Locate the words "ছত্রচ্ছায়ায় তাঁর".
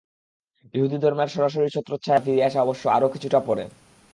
1.69-2.25